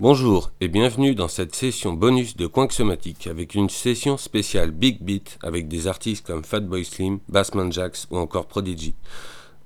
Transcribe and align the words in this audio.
Bonjour 0.00 0.52
et 0.60 0.68
bienvenue 0.68 1.16
dans 1.16 1.26
cette 1.26 1.56
session 1.56 1.92
bonus 1.92 2.36
de 2.36 2.48
Somatique 2.70 3.26
avec 3.26 3.56
une 3.56 3.68
session 3.68 4.16
spéciale 4.16 4.70
Big 4.70 5.02
Beat 5.02 5.40
avec 5.42 5.66
des 5.66 5.88
artistes 5.88 6.24
comme 6.24 6.44
Fatboy 6.44 6.84
Slim, 6.84 7.18
Bassman 7.28 7.72
Jax 7.72 8.06
ou 8.12 8.18
encore 8.18 8.46
Prodigy. 8.46 8.94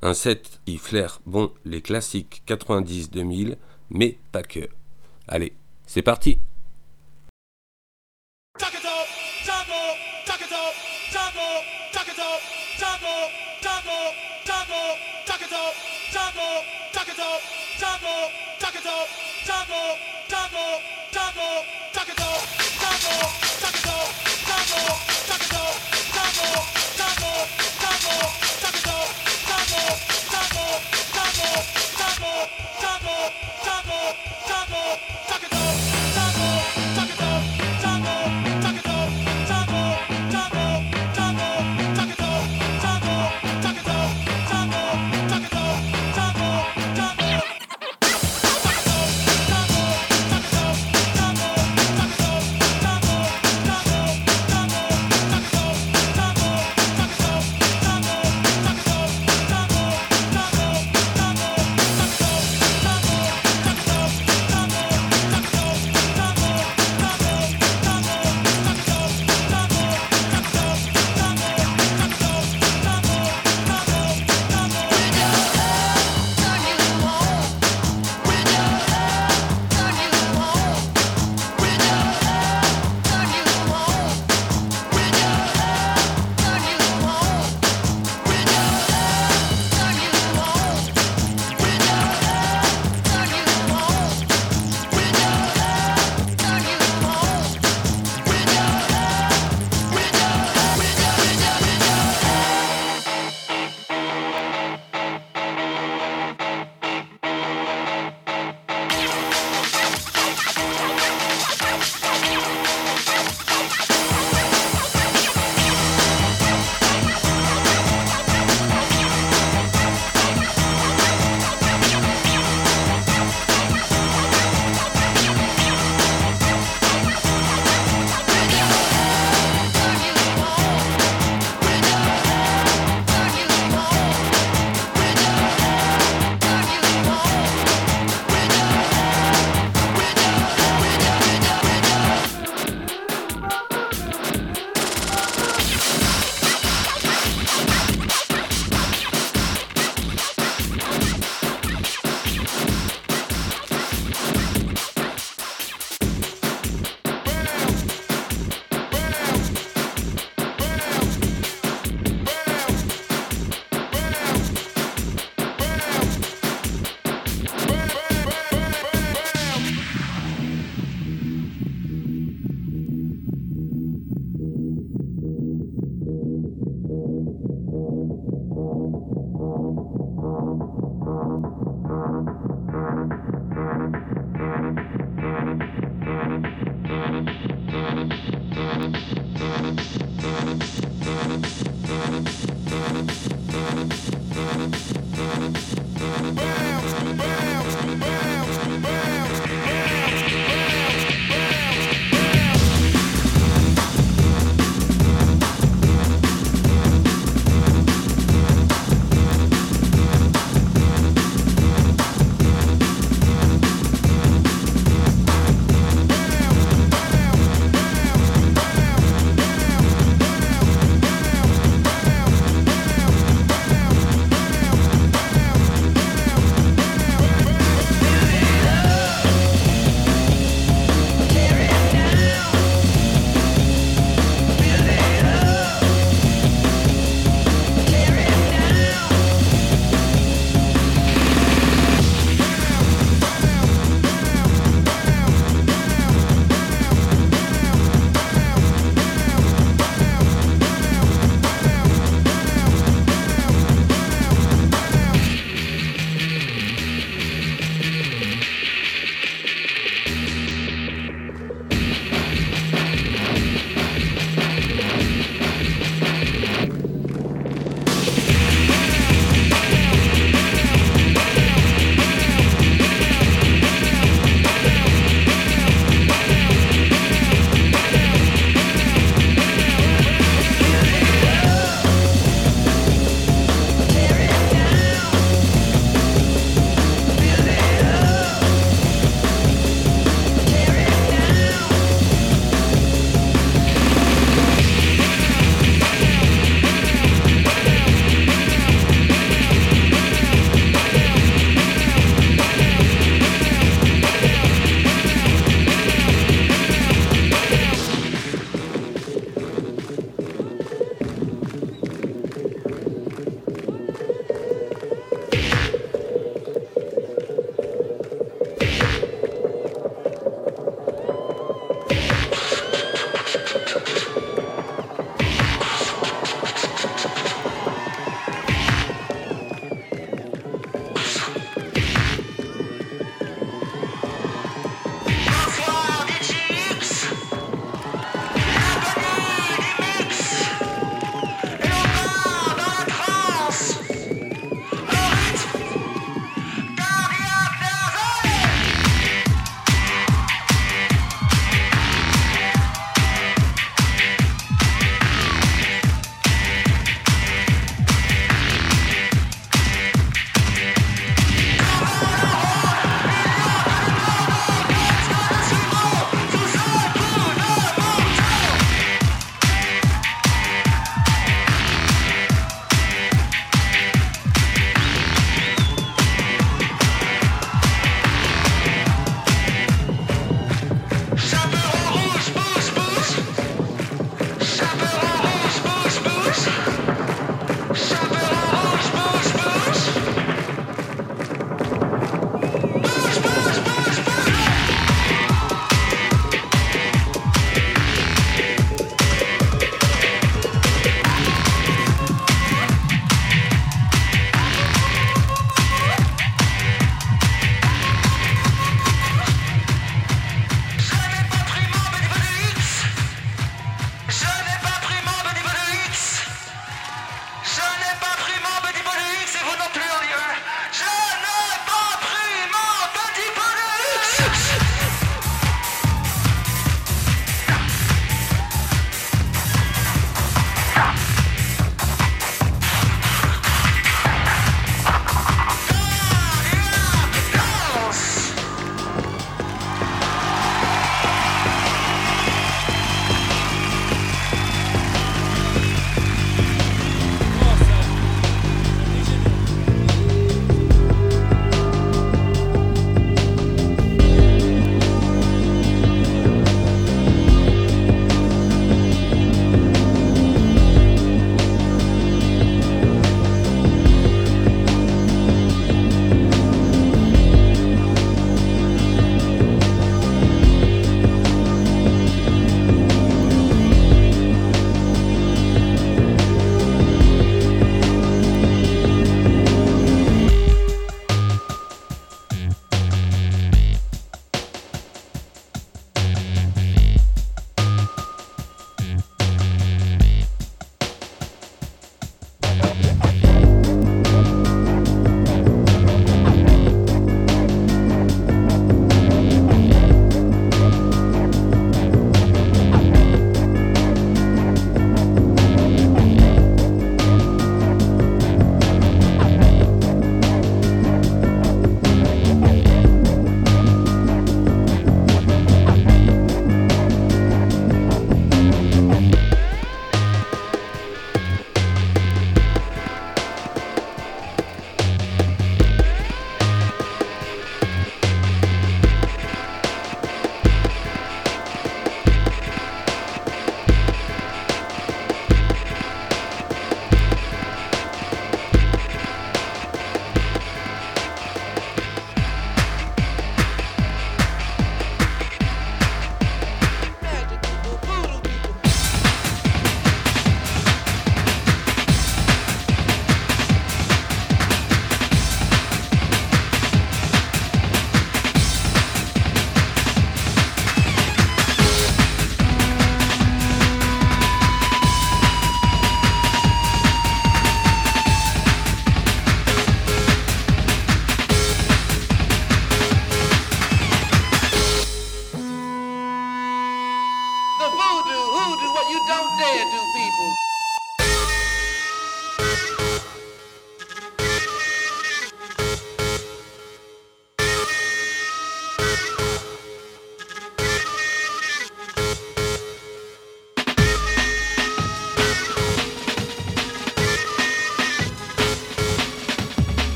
Un 0.00 0.14
set 0.14 0.62
qui 0.64 0.78
flaire 0.78 1.20
bon 1.26 1.52
les 1.66 1.82
classiques 1.82 2.42
90-2000 2.48 3.56
mais 3.90 4.16
pas 4.32 4.42
que. 4.42 4.70
Allez, 5.28 5.52
c'est 5.86 6.00
parti 6.00 6.38
taco, 19.46 19.98
taco, 20.28 20.80
taco, 21.10 21.64
taco, 21.92 22.14
taco, 22.14 22.28
taco, 22.80 23.14
taco, 23.60 23.96
taco, 24.46 24.96
taco. 24.96 25.11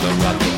the 0.00 0.08
rock. 0.22 0.57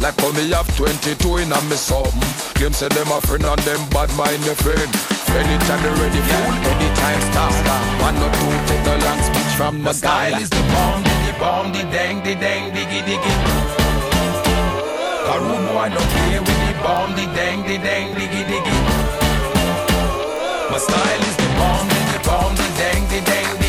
Like 0.00 0.18
how 0.20 0.32
me 0.32 0.50
have 0.50 0.68
22 0.76 1.36
in 1.38 1.52
a 1.52 1.60
me 1.68 1.76
something. 1.76 2.20
Claim 2.56 2.72
say 2.72 2.88
them 2.88 3.10
a 3.12 3.20
friend 3.20 3.44
and 3.44 3.60
them 3.62 3.82
bad 3.90 4.10
mind 4.16 4.44
your 4.44 4.56
friend. 4.56 4.90
Anytime 5.32 5.80
they 5.82 5.94
ready, 6.00 6.20
fool, 6.20 6.54
anytime 6.72 7.20
stop. 7.32 7.52
One 8.02 8.16
or 8.20 8.30
two, 8.36 8.52
take 8.68 8.84
the 8.84 8.96
long 9.04 9.20
speech 9.22 9.52
from 9.56 9.80
My 9.80 9.92
the 9.92 10.00
guy. 10.02 10.28
style 10.28 10.42
is 10.42 10.50
the 10.50 10.62
bomb, 10.72 11.02
the 11.02 11.32
bomb, 11.40 11.72
the 11.72 11.82
dang, 11.88 12.22
the 12.22 12.34
dang, 12.34 12.72
diggy, 12.72 13.00
diggy. 13.08 13.32
Karu 15.24 15.56
boy 15.72 15.88
no 15.88 16.00
play 16.12 16.38
with 16.38 16.60
the 16.66 16.74
bomb, 16.82 17.10
the 17.16 17.24
dang, 17.32 17.62
the 17.62 17.78
dang, 17.78 18.12
diggy, 18.14 18.42
diggy. 18.50 18.76
My 20.70 20.78
style 20.78 21.22
is 21.30 21.36
the 21.36 21.48
bomb, 21.56 21.88
the 21.88 22.18
bomb, 22.28 22.54
the 22.56 22.68
dang, 22.76 23.02
the 23.08 23.20
dang, 23.24 23.61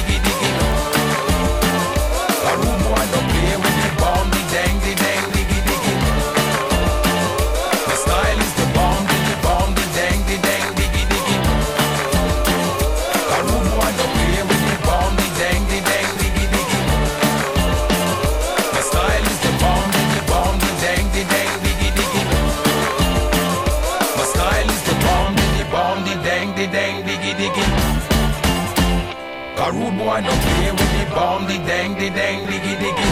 Karu 29.84 29.98
boy 29.98 30.22
no 30.22 30.30
play 30.30 30.72
with 30.72 30.92
the 30.98 31.16
bomb, 31.16 31.46
the 31.46 31.58
dang, 31.68 31.96
the 31.96 32.10
dang, 32.10 32.46
diggy, 32.48 32.76
diggy. 32.78 33.10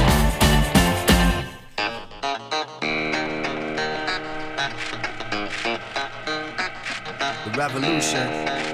The 7.45 7.51
revolution 7.57 8.27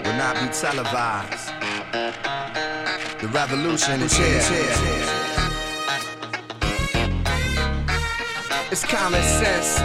will 0.04 0.18
not 0.18 0.36
be 0.36 0.48
televised. 0.54 1.50
The 3.20 3.28
revolution 3.30 4.02
is 4.02 4.16
here. 4.16 4.42
It's 8.70 8.86
common 8.86 9.24
sense 9.24 9.80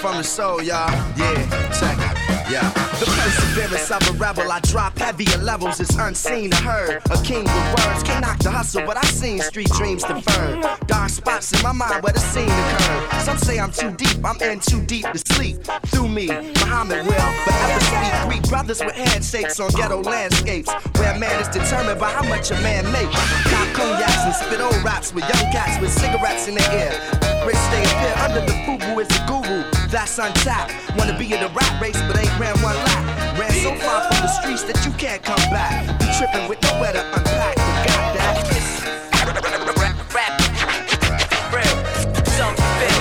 from 0.00 0.16
the 0.16 0.24
soul, 0.24 0.62
y'all. 0.62 0.90
Yeah, 1.16 1.70
check 1.78 1.98
it. 1.98 2.20
Yeah. 2.50 2.68
The 2.98 3.06
perseverance 3.06 3.90
of 3.90 4.08
a 4.08 4.18
rebel, 4.18 4.50
I 4.50 4.60
drop 4.60 4.89
heavier 5.10 5.42
levels. 5.42 5.80
is 5.80 5.90
unseen 5.96 6.52
or 6.52 6.62
heard. 6.62 7.02
A 7.10 7.20
king 7.22 7.42
with 7.42 7.68
words 7.78 8.02
can 8.04 8.20
knock 8.22 8.38
the 8.38 8.50
hustle, 8.50 8.82
but 8.86 8.96
I've 8.96 9.10
seen 9.10 9.40
street 9.40 9.70
dreams 9.70 10.04
deferred. 10.04 10.64
Dark 10.86 11.10
spots 11.10 11.52
in 11.52 11.60
my 11.62 11.72
mind 11.72 12.04
where 12.04 12.12
the 12.12 12.20
scene 12.20 12.48
occurred. 12.48 13.22
Some 13.22 13.38
say 13.38 13.58
I'm 13.58 13.72
too 13.72 13.90
deep, 13.96 14.24
I'm 14.24 14.40
in 14.40 14.60
too 14.60 14.82
deep 14.86 15.06
to 15.10 15.18
sleep. 15.34 15.56
Through 15.86 16.08
me, 16.08 16.28
Muhammad 16.62 17.04
will 17.06 17.30
forever 17.44 17.80
speak. 17.90 18.12
Greek 18.28 18.42
brothers 18.48 18.80
with 18.80 18.94
handshakes 18.94 19.58
on 19.58 19.70
ghetto 19.70 20.00
landscapes, 20.00 20.70
where 20.98 21.18
man 21.18 21.40
is 21.40 21.48
determined 21.48 21.98
by 21.98 22.10
how 22.10 22.22
much 22.28 22.52
a 22.52 22.58
man 22.62 22.84
makes. 22.92 23.18
Cop 23.50 23.66
cognacs 23.74 24.24
and 24.30 24.34
spit 24.34 24.60
old 24.60 24.80
raps 24.84 25.12
with 25.12 25.24
young 25.24 25.50
cats 25.50 25.80
with 25.80 25.90
cigarettes 25.90 26.46
in 26.46 26.54
their 26.54 26.70
ear. 26.78 26.92
Rich 27.44 27.58
stay 27.68 27.82
appear 27.82 28.14
under 28.22 28.42
the 28.46 28.54
fubu 28.62 29.00
is 29.02 29.10
a 29.10 29.20
guru. 29.26 29.64
That's 29.90 30.18
untapped. 30.18 30.72
Wanna 30.96 31.18
be 31.18 31.32
in 31.34 31.40
the 31.40 31.48
rat 31.48 31.82
race, 31.82 32.00
but 32.06 32.16
ain't 32.16 32.38
ran 32.38 32.54
one 32.62 32.76
lap. 32.76 33.09
Ran 33.50 33.62
so 33.62 33.74
far 33.74 34.00
from 34.02 34.22
the 34.22 34.28
streets 34.28 34.62
that 34.64 34.84
you 34.86 34.92
can't 34.92 35.22
come 35.22 35.36
back. 35.50 35.86
You 36.00 36.08
tripping 36.18 36.48
with 36.48 36.62
nowhere 36.62 36.92
to 36.92 37.00
unpack. 37.16 37.56
You 37.56 37.64
got 37.88 38.14
that? 38.14 38.30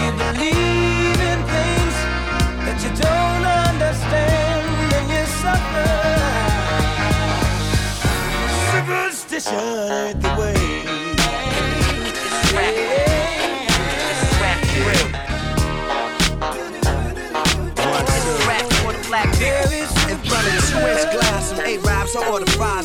You 0.02 0.12
believe 0.18 1.20
in 1.22 1.40
things 1.54 1.96
that 2.66 2.78
you 2.84 2.90
don't 2.98 3.46
understand 3.70 4.94
and 4.98 5.06
you 5.14 5.24
suffer. 5.40 5.92
Superstition 8.72 9.60
ain't 9.92 10.22
the 10.22 10.30
way. 10.40 10.60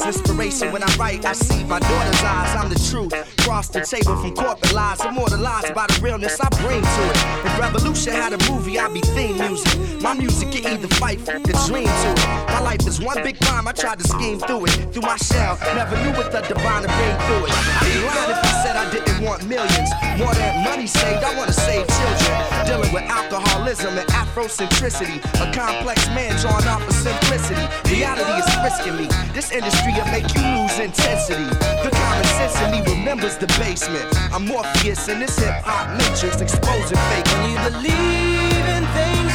Inspiration 0.07 0.73
when 0.73 0.83
I 0.83 0.97
write. 0.97 1.25
I 1.25 1.33
see 1.33 1.65
my 1.65 1.79
daughter's 1.79 2.23
eyes. 2.23 2.57
I'm 2.57 2.69
the 2.69 2.81
truth. 2.91 3.13
Cross 3.39 3.69
the 3.69 3.81
table 3.81 4.17
from 4.17 4.35
corporate 4.35 4.73
lies, 4.73 5.05
immortalized 5.05 5.75
by 5.75 5.87
the 5.87 6.01
realness 6.03 6.39
I 6.41 6.49
bring 6.61 6.83
to 6.83 7.03
it. 7.11 7.17
If 7.45 7.59
Revolution 7.59 8.13
had 8.13 8.33
a 8.33 8.39
movie, 8.51 8.79
I'd 8.79 8.93
be 8.93 9.01
theme 9.01 9.39
music. 9.39 10.03
My 10.03 10.15
music 10.15 10.53
can 10.53 10.67
either 10.67 10.89
fight 10.97 11.25
the 11.25 11.55
dream 11.69 11.89
to 11.89 12.09
it. 12.13 12.27
My 12.49 12.61
life 12.61 12.87
is 12.87 13.01
one 13.01 13.23
big 13.23 13.39
crime. 13.41 13.67
I 13.69 13.73
tried 13.73 13.99
to 14.01 14.09
scheme 14.09 14.39
through 14.39 14.67
it. 14.67 14.73
Through 14.93 15.03
my 15.03 15.17
shell, 15.17 15.59
never 15.75 15.97
knew 16.03 16.13
what 16.17 16.33
the 16.33 16.41
divine 16.43 16.85
bring 16.85 17.17
through 17.27 17.47
it. 17.47 17.53
I'd 17.53 17.89
be 17.89 18.01
lying 18.07 18.31
if 18.31 18.41
I 18.45 18.53
said 18.65 18.77
I 18.77 18.91
didn't 18.91 19.25
want 19.25 19.47
millions. 19.49 19.91
More 20.19 20.35
than 20.35 20.65
money 20.65 20.87
saved, 20.87 21.25
I 21.25 21.37
want 21.37 21.49
to 21.49 21.57
save 21.57 21.87
children. 21.87 22.67
Dealing 22.67 22.93
with 22.93 23.05
alcoholism 23.05 23.97
and 23.99 24.09
Afrocentricity. 24.09 25.19
A 25.41 25.53
complex 25.53 26.07
man 26.09 26.39
drawn 26.41 26.65
off 26.69 26.87
of 26.87 26.95
simplicity. 26.95 27.84
Reality 27.91 28.33
is 28.41 28.55
frisking 28.57 28.97
me. 28.97 29.07
This 29.33 29.51
industry 29.53 29.93
will 29.93 30.07
make 30.07 30.27
you 30.35 30.43
lose 30.57 30.79
intensity. 30.79 31.45
The 31.85 31.91
common 31.93 32.25
sense 32.25 32.61
in 32.63 32.71
me 32.71 32.81
remembers 32.83 33.37
the 33.37 33.47
basement. 33.59 34.07
I'm 34.33 34.47
Morpheus 34.47 35.09
in 35.09 35.21
this 35.21 35.39
hip 35.39 35.63
hop 35.63 35.91
matrix, 35.99 36.41
exposing 36.41 36.99
fake. 37.11 37.27
When 37.33 37.51
you 37.51 37.59
believe 37.71 38.67
in 38.77 38.85
things 38.97 39.33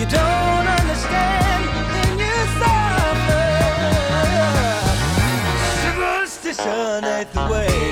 you 0.00 0.06
don't 0.08 0.66
understand, 0.80 1.62
then 1.94 2.18
you 2.18 2.36
suffer. 2.60 3.44
Superstition 5.84 7.04
ain't 7.04 7.32
the 7.32 7.42
way. 7.50 7.90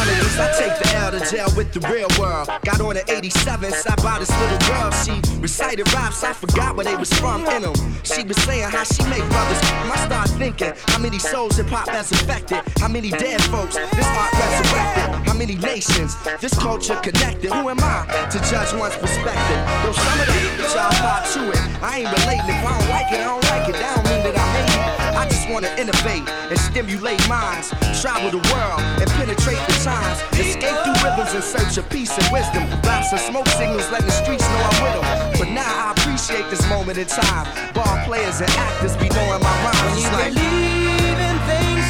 I 0.00 0.48
take 0.56 0.72
the 0.80 0.96
L 0.96 1.10
to 1.12 1.20
jail 1.28 1.48
with 1.56 1.72
the 1.72 1.80
real 1.92 2.08
world. 2.18 2.48
Got 2.64 2.80
on 2.80 2.96
an 2.96 3.04
87, 3.08 3.72
I 3.72 3.94
bought 3.96 4.20
this 4.20 4.32
little 4.40 4.58
girl. 4.64 4.90
She 5.04 5.20
recited 5.40 5.92
raps, 5.92 6.24
I 6.24 6.32
forgot 6.32 6.76
where 6.76 6.84
they 6.84 6.96
was 6.96 7.12
from 7.12 7.44
in 7.46 7.62
them. 7.62 7.74
She 8.02 8.24
was 8.24 8.36
saying 8.44 8.70
how 8.70 8.84
she 8.84 9.02
make 9.12 9.24
brothers. 9.28 9.60
I 9.92 9.96
start 10.06 10.28
thinking 10.40 10.72
how 10.88 10.98
many 10.98 11.18
souls 11.18 11.56
hip 11.56 11.66
hop 11.66 11.88
has 11.88 12.10
affected. 12.12 12.62
How 12.80 12.88
many 12.88 13.10
dead 13.10 13.42
folks 13.52 13.76
this 13.76 14.06
art 14.16 14.32
resurrected. 14.32 15.28
How 15.28 15.34
many 15.34 15.56
nations 15.56 16.16
this 16.40 16.54
culture 16.54 16.96
connected. 16.96 17.52
Who 17.52 17.68
am 17.68 17.80
I 17.80 18.08
to 18.32 18.38
judge 18.48 18.72
one's 18.72 18.96
perspective? 18.96 19.60
Though 19.84 19.92
some 19.92 20.20
of 20.20 20.26
the 20.26 20.40
that 20.56 20.70
y'all 20.72 20.96
thought 21.04 21.24
to 21.36 21.50
it. 21.52 21.82
I 21.82 22.00
ain't 22.00 22.12
relating. 22.16 22.56
If 22.56 22.64
I 22.64 22.72
don't 22.78 22.88
like 22.88 23.12
it, 23.12 23.20
I 23.20 23.28
don't 23.28 23.44
like 23.52 23.68
it. 23.68 23.76
That 23.76 23.96
don't 23.96 24.08
mean 24.08 24.22
that 24.24 24.36
I 24.40 24.46
hate 24.56 24.72
it. 24.72 25.16
I 25.20 25.28
just 25.28 25.48
wanna 25.50 25.68
innovate 25.76 26.26
and 26.48 26.58
stimulate 26.58 27.20
minds. 27.28 27.72
Travel 28.00 28.30
the 28.30 28.40
world 28.48 28.80
and 28.96 29.10
penetrate 29.10 29.60
the 29.68 29.76
times. 29.84 30.24
Escape 30.32 30.72
through 30.84 31.04
rhythms 31.04 31.34
in 31.34 31.42
search 31.42 31.76
of 31.76 31.86
peace 31.90 32.16
and 32.16 32.32
wisdom. 32.32 32.64
Blast 32.80 33.12
of 33.12 33.20
smoke 33.20 33.46
signals, 33.48 33.90
letting 33.92 34.06
the 34.06 34.12
streets 34.12 34.42
know 34.42 34.56
I'm 34.56 34.82
with 34.82 34.94
them. 35.02 35.38
But 35.38 35.48
now 35.52 35.68
I 35.68 35.92
appreciate 35.92 36.48
this 36.48 36.66
moment 36.70 36.96
in 36.96 37.06
time. 37.06 37.46
Ball 37.74 38.02
players 38.06 38.40
and 38.40 38.50
actors 38.52 38.96
be 38.96 39.10
knowing 39.10 39.42
my 39.42 39.52
rhymes. 39.68 39.84
When 39.84 39.98
you 40.00 40.10
like, 40.16 40.32
believe 40.32 41.20
in 41.28 41.36
things 41.44 41.86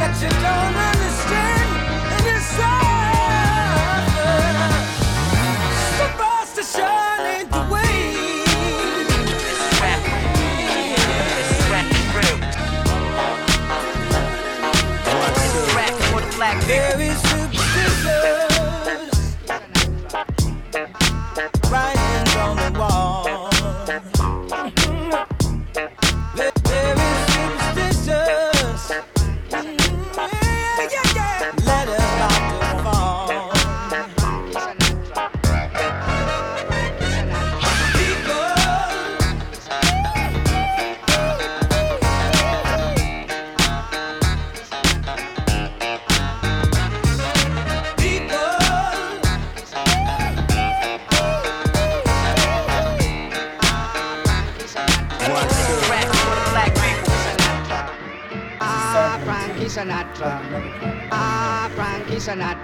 that 0.00 0.16
you 0.16 0.32
don't 0.32 0.76
understand, 0.80 1.68
and 2.16 2.24
you 2.24 2.40
suffer. 2.40 2.83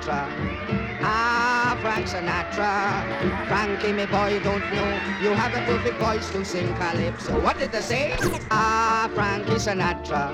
Sinatra. 0.01 0.29
Ah, 1.03 1.77
Frank 1.81 2.07
Sinatra. 2.07 3.47
Frankie, 3.49 3.93
me 3.93 4.07
boy, 4.07 4.41
don't 4.43 4.65
know. 4.73 5.01
You 5.21 5.31
have 5.35 5.55
a 5.55 5.65
perfect 5.67 5.99
voice 6.01 6.31
to 6.31 6.45
sing 6.45 6.75
calypso. 6.77 7.39
What 7.41 7.59
did 7.59 7.73
they 7.73 7.81
say? 7.81 8.17
Ah, 8.51 9.11
Frankie 9.15 9.53
Sinatra. 9.53 10.33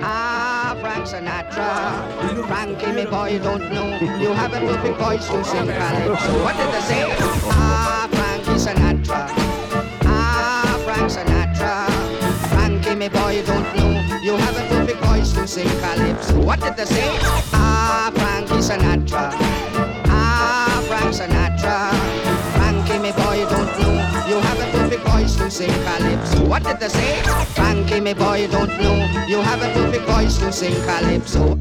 Ah, 0.00 0.76
Frank 0.80 1.06
Sinatra. 1.06 2.46
Frankie, 2.46 2.92
me 2.92 3.04
boy, 3.04 3.38
don't 3.38 3.70
know. 3.72 3.98
You 4.18 4.32
have 4.32 4.54
a 4.54 4.60
perfect 4.60 4.98
voice 4.98 5.26
to 5.28 5.44
sing 5.44 5.66
calypso. 5.66 6.42
What 6.42 6.56
did 6.56 6.72
they 6.72 6.80
say? 6.80 7.04
Ah, 7.52 8.08
Frankie 8.10 8.58
Sinatra. 8.58 9.28
Ah, 10.04 10.80
Frank 10.84 11.10
Sinatra. 11.10 11.86
Frankie, 12.54 12.94
me 12.94 13.08
boy, 13.08 13.42
don't 13.44 13.76
know. 13.76 13.92
You 14.22 14.36
have 14.36 14.56
a 14.56 14.68
perfect 14.68 14.85
to 15.46 15.62
calypso. 15.78 16.40
What 16.40 16.60
did 16.60 16.76
they 16.76 16.84
say? 16.84 17.06
Ah, 17.52 18.10
Frankie 18.12 18.60
Sinatra. 18.60 19.30
Ah, 20.06 20.82
Frank 20.88 21.14
Sinatra. 21.14 21.94
Frankie, 22.56 22.98
me 22.98 23.12
boy, 23.12 23.46
don't 23.48 23.70
know. 23.78 23.94
You 24.26 24.40
have 24.40 24.58
a 24.58 24.70
perfect 24.72 25.02
voice 25.06 25.36
to 25.36 25.48
sing 25.48 25.70
calypso. 25.84 26.44
What 26.46 26.64
did 26.64 26.80
they 26.80 26.88
say? 26.88 27.22
Frankie, 27.54 28.00
me 28.00 28.12
boy, 28.12 28.48
don't 28.50 28.70
know. 28.80 28.96
You 29.28 29.40
have 29.40 29.62
a 29.62 29.72
perfect 29.72 30.04
voice 30.06 30.36
to 30.38 30.50
sing 30.50 30.74
calypso. 30.82 31.56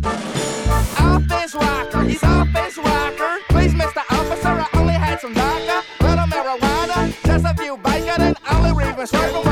Office 0.98 1.54
rocker, 1.54 2.04
he's 2.06 2.24
office 2.24 2.78
rocker. 2.80 3.38
Please, 3.50 3.76
Mr. 3.76 4.02
Officer, 4.10 4.66
I 4.66 4.68
only 4.74 4.94
had 4.94 5.22
some 5.22 5.36
vodka, 5.36 5.84
little 6.02 6.26
marijuana, 6.26 7.14
just 7.24 7.46
a 7.46 7.54
few 7.62 7.78
bacon 7.78 8.20
and 8.20 8.38
only 8.50 8.74
reading 8.74 9.06
circle 9.06 9.45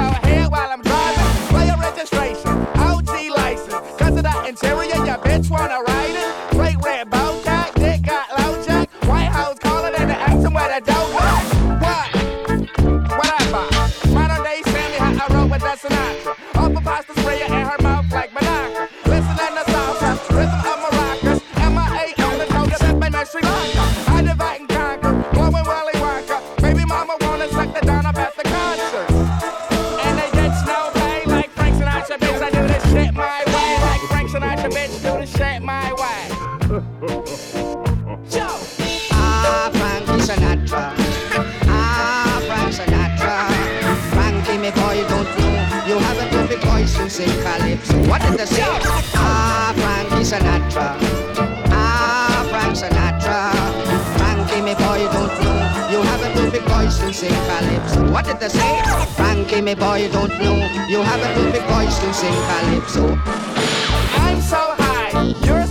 Boy, 59.73 60.07
don't 60.12 60.29
know. 60.39 60.55
You 60.88 61.01
have 61.01 61.19
a 61.19 61.33
perfect 61.33 61.65
voice 61.65 61.97
to 61.97 62.13
sing 62.13 62.31
calypso. 62.31 63.07
I'm 64.21 64.39
so 64.39 64.62
high, 64.77 65.33
you're 65.43 65.62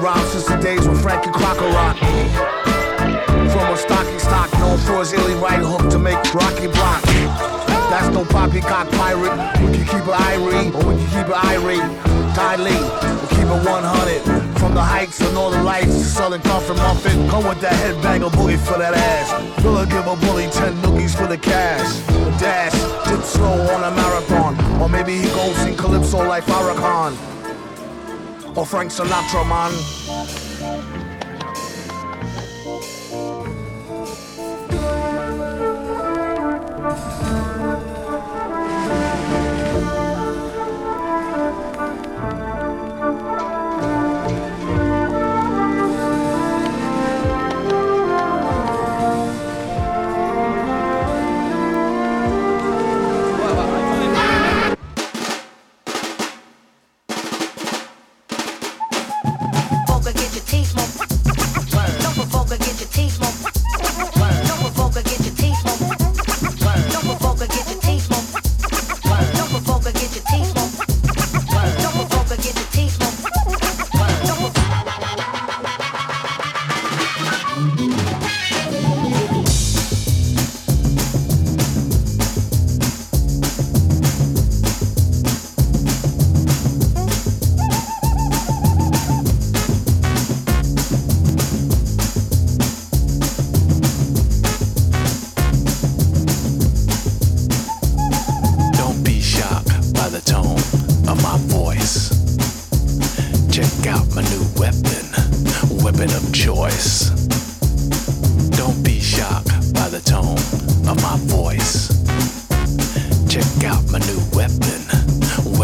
rhymes 0.00 0.32
since 0.32 0.46
the 0.46 0.56
days 0.56 0.86
when 0.88 0.96
Frankie 0.96 1.30
Crocker 1.30 1.68
rock. 1.68 1.96
From 3.52 3.72
a 3.72 3.76
stocky 3.76 4.18
stock, 4.18 4.52
known 4.54 4.78
for 4.78 5.00
his 5.00 5.12
illy 5.12 5.34
right 5.34 5.60
hook 5.60 5.90
to 5.90 5.98
make 5.98 6.18
Rocky 6.34 6.68
block. 6.68 7.02
That's 7.90 8.08
no 8.14 8.24
poppycock 8.24 8.88
pirate. 8.92 9.36
We 9.60 9.76
can 9.76 9.84
keep 9.84 10.06
it 10.06 10.16
irie, 10.30 10.72
or 10.74 10.88
we 10.88 10.94
can 10.96 11.08
keep 11.10 11.28
it 11.28 11.44
irate. 11.44 11.84
Ty 12.34 12.56
Lee, 12.56 12.70
we'll 12.70 13.28
keep 13.28 13.50
it 13.50 13.66
100. 13.66 14.58
From 14.58 14.74
the 14.74 14.82
heights 14.82 15.20
of 15.20 15.34
Northern 15.34 15.64
Lights 15.64 15.98
to 15.98 16.04
Southern 16.04 16.40
Comfort 16.42 16.76
Muffin. 16.76 17.28
Come 17.28 17.48
with 17.48 17.60
that 17.60 17.72
headbang 17.72 18.22
of 18.24 18.32
booty 18.32 18.56
for 18.56 18.78
that 18.78 18.94
ass. 18.94 19.64
Will 19.64 19.84
give 19.86 20.06
a 20.06 20.16
bully 20.16 20.46
10 20.48 20.74
nookies 20.82 21.16
for 21.16 21.26
the 21.26 21.38
cash. 21.38 21.98
Dash, 22.40 22.72
dip 23.08 23.22
slow 23.22 23.60
on 23.74 23.82
a 23.82 23.94
marathon. 23.94 24.80
Or 24.80 24.88
maybe 24.88 25.16
he 25.18 25.28
goes 25.28 25.56
sing 25.56 25.76
Calypso 25.76 26.18
like 26.26 26.44
Farrakhan. 26.44 27.39
Frank 28.64 28.90
Sinatra, 28.90 29.44
man. 29.46 29.99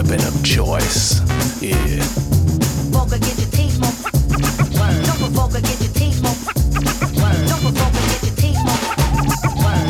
Weapon 0.07 0.27
of 0.27 0.45
choice. 0.45 1.21
Yeah. 1.61 1.75
get 3.19 3.39
your 3.39 3.51
teeth 3.51 3.79
more. 3.81 3.91
Don't 5.03 5.19
provoke 5.19 5.55
or 5.55 5.61
get 5.61 5.81
your 5.81 5.93
teeth 5.95 6.23
more. 6.23 6.37
Don't 7.49 7.61
provoke 7.61 7.95
or 7.95 8.07
get 8.07 8.23
your 8.23 8.37
teeth 8.37 8.61
more. 8.63 8.81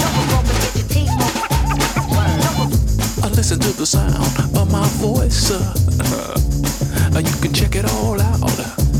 Don't 0.00 0.14
provoke 0.16 0.48
or 0.48 0.56
get 0.62 0.74
your 0.76 0.88
teeth 0.88 1.12
more. 1.20 1.32
Don't 2.40 2.56
provoke. 2.56 3.24
I 3.24 3.28
listen 3.36 3.60
to 3.60 3.72
the 3.72 3.86
sound 3.86 4.56
of 4.56 4.72
my 4.72 4.86
voice. 5.04 5.50
Uh, 5.50 5.60
uh, 7.16 7.18
you 7.18 7.36
can 7.42 7.52
check 7.52 7.74
it 7.76 7.84
all 7.84 8.20
out. 8.20 8.58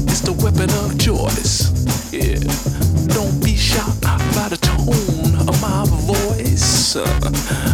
It's 0.09 0.21
the 0.21 0.33
weapon 0.45 0.71
of 0.85 0.99
choice. 0.99 1.73
Yeah. 2.13 2.41
Don't 3.15 3.43
be 3.43 3.57
shocked 3.57 4.03
by 4.03 4.49
the 4.49 4.59
tone 4.61 5.49
of 5.49 5.61
my 5.63 5.85
voice. 6.05 6.97
Uh, 6.97 7.05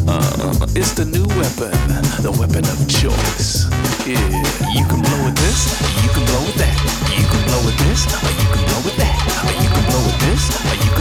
uh, 0.06 0.66
it's 0.74 0.92
the 0.92 1.04
new 1.04 1.26
weapon, 1.38 1.74
the 2.22 2.30
weapon 2.38 2.62
of 2.70 2.78
choice. 2.86 3.66
Yeah. 4.06 4.14
You 4.70 4.86
can 4.86 5.02
blow 5.02 5.20
with 5.26 5.34
this, 5.42 5.74
you 6.06 6.10
can 6.14 6.22
blow 6.30 6.46
with 6.46 6.54
that. 6.54 6.78
You 7.18 7.26
can 7.26 7.42
blow 7.50 7.58
with 7.66 7.74
this, 7.82 8.06
or 8.14 8.30
you 8.30 8.46
can 8.46 8.62
blow 8.62 8.80
with 8.86 8.96
that. 9.02 9.18
Or 9.42 9.50
you 9.58 9.66
can 9.66 9.82
blow 9.90 10.02
with 10.06 10.20
this, 10.30 10.46
or 10.70 10.76
you 10.86 10.91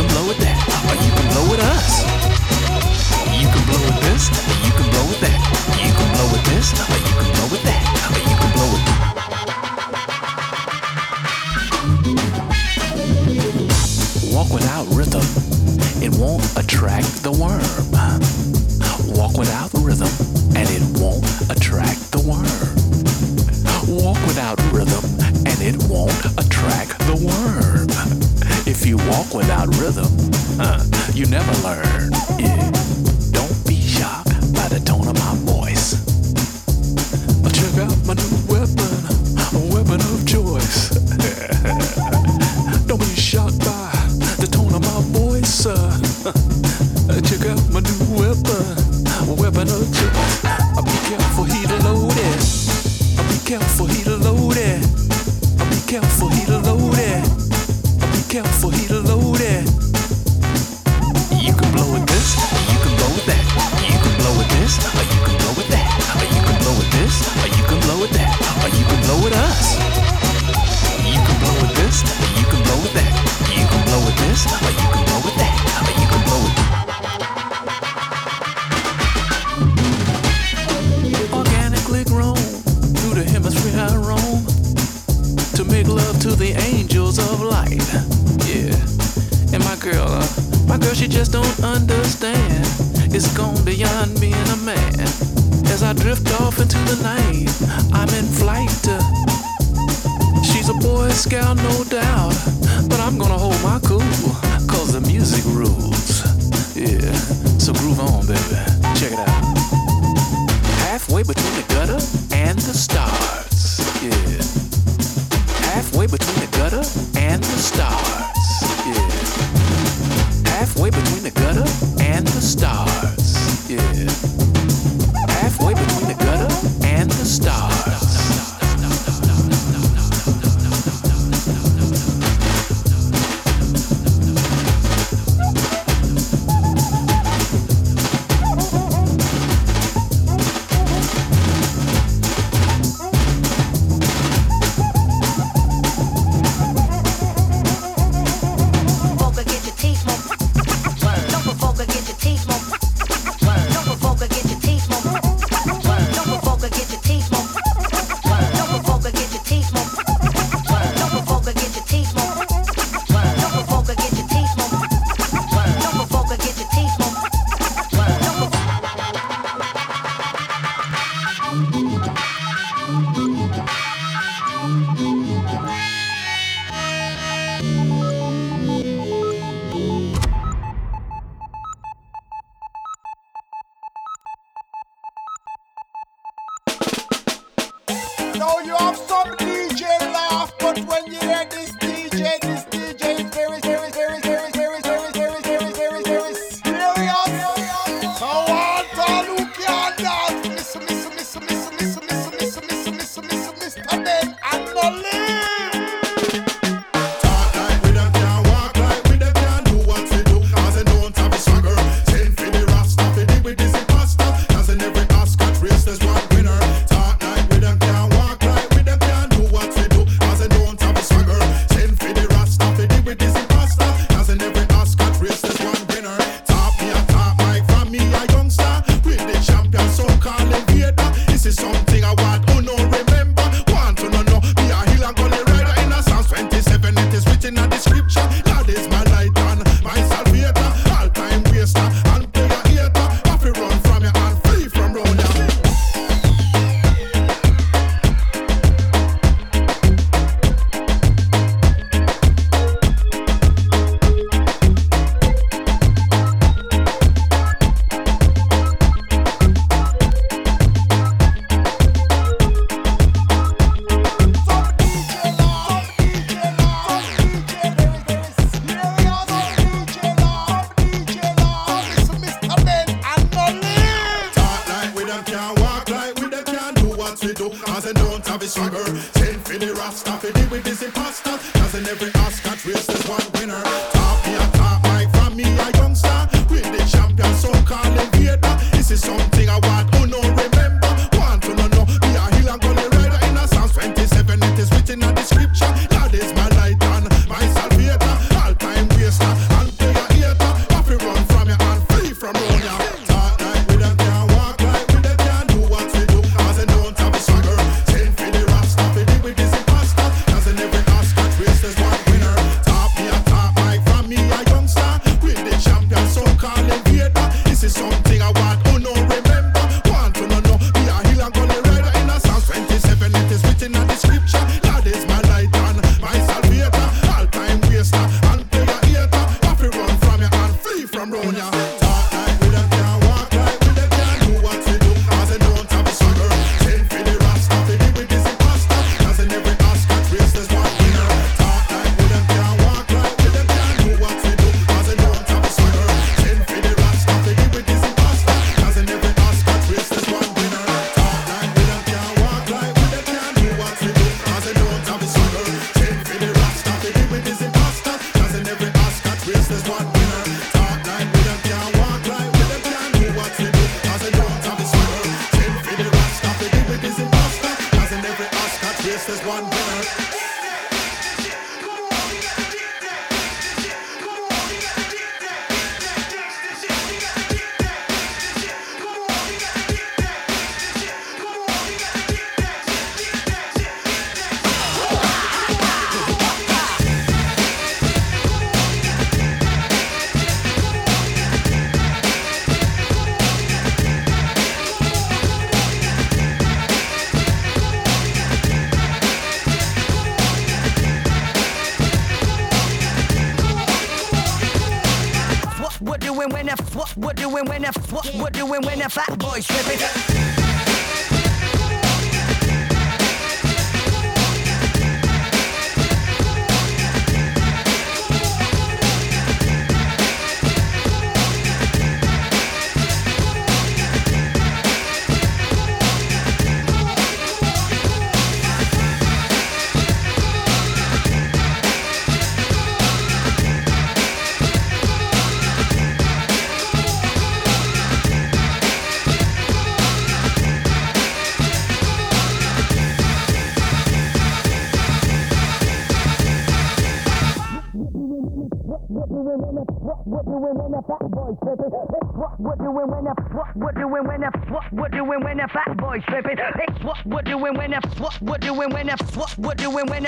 And 408.54 408.66
when 408.66 408.82
a 408.82 408.90
fat 408.90 409.18
boy 409.18 409.40
tripping. 409.40 410.01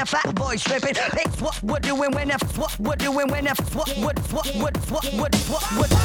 the 0.03 0.09
fat 0.09 0.35
boy 0.35 0.55
stripping. 0.57 0.95
It's 0.97 1.41
what 1.41 1.61
we're 1.63 1.79
doing 1.79 2.11
when 2.11 2.27
the 2.27 2.37
what 2.55 2.77
we're 2.79 2.95
doing 2.95 3.27
when 3.27 3.45
the 3.45 3.55
what 3.73 3.89
what 3.97 4.19
what 4.33 4.47
what 4.55 4.75
what 4.85 5.35
what 5.49 5.63
what 5.77 6.02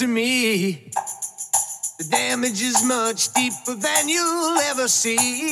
to 0.00 0.06
me. 0.06 0.90
The 1.98 2.04
damage 2.10 2.62
is 2.62 2.82
much 2.86 3.30
deeper 3.34 3.74
than 3.74 4.08
you'll 4.08 4.56
ever 4.70 4.88
see. 4.88 5.49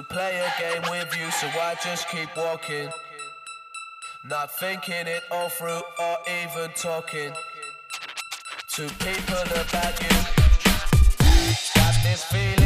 to 0.00 0.14
play 0.14 0.40
a 0.40 0.60
game 0.60 0.82
with 0.90 1.16
you, 1.18 1.30
so 1.30 1.46
I 1.46 1.74
just 1.82 2.08
keep 2.08 2.28
walking. 2.36 2.88
Not 4.24 4.50
thinking 4.58 5.06
it 5.06 5.22
all 5.30 5.48
through 5.48 5.82
or 5.98 6.16
even 6.42 6.70
talking 6.74 7.32
to 8.74 8.82
people 8.82 9.42
about 9.62 10.00
you. 10.02 10.16
Got 11.74 11.94
this 12.02 12.24
feeling. 12.24 12.59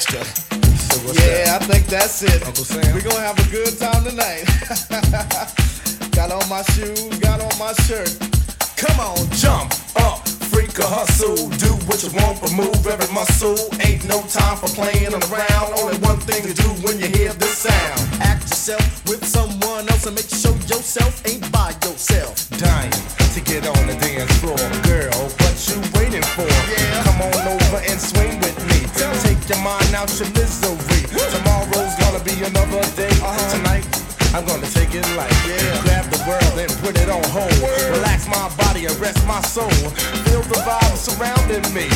Need 0.00 0.14
a 0.14 0.18
little 0.18 0.40
something 0.40 0.96
extra. 0.96 1.14
yeah, 1.14 1.56
I 1.56 1.64
think 1.64 1.86
that's 1.86 2.22
it. 2.22 2.46
Uncle 2.46 2.64
Sam. 2.64 2.94
We're 2.94 3.02
gonna 3.02 3.20
have 3.20 3.38
a 3.38 3.50
good 3.50 3.78
time 3.78 4.04
tonight. 4.04 4.44
got 6.12 6.32
on 6.32 6.48
my 6.48 6.62
shoes, 6.74 7.18
got 7.18 7.40
on 7.40 7.58
my 7.58 7.72
shirt. 7.84 8.10
Come 8.76 9.00
on, 9.00 9.30
jump 9.32 9.72
up, 9.96 10.26
freak 10.48 10.78
a 10.78 10.86
hustle. 10.86 11.48
Do 11.58 11.72
what 11.86 12.02
you 12.02 12.10
want, 12.16 12.40
but 12.40 12.52
move 12.52 12.86
every 12.86 13.12
muscle. 13.12 13.56
Ain't 13.80 14.06
no 14.08 14.22
time 14.22 14.56
for 14.56 14.68
playing 14.68 15.12
around. 15.12 15.72
Only 15.78 15.98
one 15.98 16.18
thing 16.20 16.42
to 16.46 16.54
do 16.54 16.68
when 16.86 16.98
you 16.98 17.08
hear 17.08 17.32
this 17.34 17.58
sound. 17.58 18.22
Act 18.22 18.42
yourself 18.42 19.04
with 19.08 19.24
someone 19.24 19.88
else 19.88 20.06
and 20.06 20.16
make 20.16 20.28
sure 20.28 20.56
yourself 20.66 21.20
ain't 21.26 21.49
out 30.00 30.08
your 30.18 30.30
misery. 30.32 31.04
Tomorrow's 31.12 31.94
gonna 32.00 32.24
be 32.24 32.32
another 32.40 32.80
day. 32.96 33.12
Tonight. 33.52 33.84
I'm 34.32 34.46
gonna 34.46 34.70
take 34.70 34.94
it 34.94 35.04
light. 35.16 35.34
Yeah. 35.44 35.82
Grab 35.84 36.06
the 36.08 36.20
world 36.24 36.56
and 36.56 36.72
put 36.80 36.96
it 36.96 37.10
on 37.10 37.22
hold. 37.28 37.52
Relax 37.92 38.26
my 38.28 38.48
body 38.56 38.86
and 38.86 38.96
rest 38.96 39.20
my 39.26 39.42
soul. 39.42 39.68
Feel 40.24 40.42
the 40.48 40.60
vibe 40.64 40.96
surrounding 40.96 41.66
me. 41.74 41.88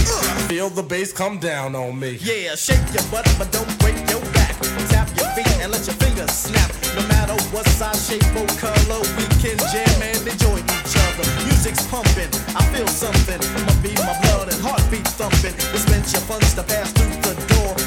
Feel 0.50 0.68
the 0.68 0.82
bass 0.82 1.12
come 1.12 1.38
down 1.38 1.74
on 1.74 1.98
me. 1.98 2.18
Yeah, 2.20 2.56
shake 2.56 2.84
your 2.92 3.04
butt, 3.10 3.24
but 3.38 3.50
don't 3.52 3.72
break 3.78 3.96
your 4.10 4.20
back. 4.36 4.54
Tap 4.92 5.08
your 5.16 5.28
feet 5.32 5.48
and 5.62 5.72
let 5.72 5.86
your 5.86 5.96
fingers 5.96 6.32
snap. 6.32 6.70
No 6.96 7.02
matter 7.08 7.36
what 7.54 7.66
size, 7.68 8.06
shape, 8.06 8.26
or 8.36 8.46
color, 8.60 9.00
we 9.16 9.24
can 9.40 9.56
jam 9.72 9.96
and 10.02 10.20
enjoy 10.28 10.58
each 10.58 10.94
other. 11.06 11.24
Music's 11.46 11.86
pumping, 11.86 12.28
I 12.52 12.62
feel 12.74 12.88
something. 12.88 13.40
My 13.64 13.74
beat, 13.80 13.98
my 14.04 14.16
blood, 14.22 14.52
and 14.52 14.60
heartbeat 14.60 15.06
thumping. 15.16 15.54
Dispense 15.72 16.12
your 16.12 16.22
funds 16.22 16.52
to 16.54 16.62
pass 16.64 16.92
through. 16.92 17.13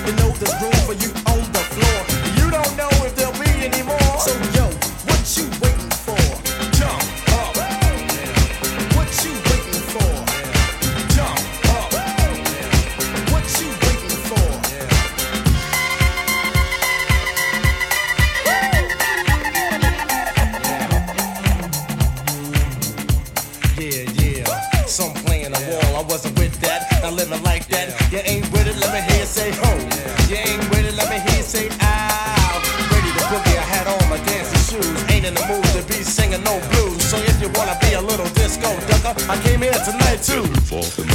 You 0.08 0.14
know 0.14 0.32
there's 0.39 0.55
room 0.62 0.72
for 0.88 0.93
you 0.93 1.12
on 1.28 1.43
the 1.51 1.60
floor. 1.76 1.99
You 2.39 2.49
don't 2.49 2.78
know 2.78 2.88
if 3.03 3.14
there'll 3.18 3.34
be 3.34 3.51
any 3.68 3.84
more. 3.84 3.99
So 4.24 4.32
yo, 4.55 4.66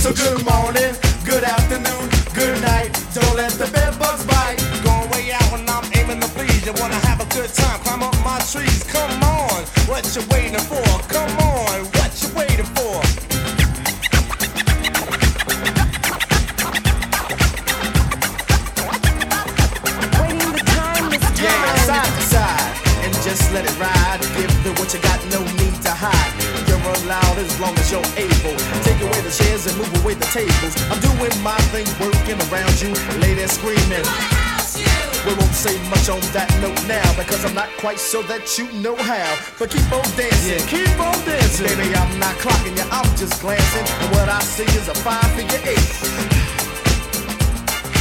So 0.03 0.12
good 0.12 0.41
I'm 38.03 38.18
not 38.18 38.26
quite 38.26 38.26
sure 38.26 38.38
that 38.38 38.59
you 38.59 38.66
know 38.82 38.96
how. 38.96 39.38
But 39.59 39.70
keep 39.70 39.86
on 39.92 40.03
dancing, 40.16 40.66
keep 40.66 40.98
on 40.98 41.14
dancing. 41.24 41.66
Baby, 41.66 41.94
I'm 41.94 42.18
not 42.18 42.34
clocking 42.42 42.76
you, 42.76 42.86
I'm 42.90 43.07
just 43.16 43.40
glancing. 43.40 43.86
And 44.03 44.11
what 44.16 44.28
I 44.28 44.40
see 44.40 44.66
is 44.76 44.88
a 44.88 44.94
five 44.94 45.30
figure 45.38 45.61
eight. 45.62 45.86